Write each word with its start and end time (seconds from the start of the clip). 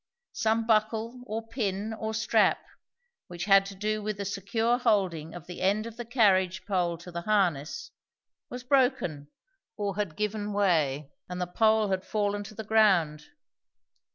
Some 0.33 0.65
buckle 0.65 1.21
or 1.27 1.47
pin 1.47 1.93
or 1.93 2.15
strap, 2.15 2.57
which 3.27 3.45
had 3.45 3.67
to 3.67 3.75
do 3.75 4.01
with 4.01 4.17
the 4.17 4.25
secure 4.25 4.79
holding 4.79 5.35
of 5.35 5.45
the 5.45 5.61
end 5.61 5.85
of 5.85 5.95
the 5.95 6.05
carriage 6.05 6.65
pole 6.65 6.97
to 6.97 7.11
the 7.11 7.21
harness, 7.21 7.91
was 8.49 8.63
broken 8.63 9.27
or 9.77 9.97
had 9.97 10.15
given 10.15 10.53
way, 10.53 11.11
and 11.29 11.39
the 11.39 11.45
pole 11.45 11.89
had 11.89 12.03
fallen 12.03 12.43
to 12.45 12.55
the 12.55 12.63
ground. 12.63 13.25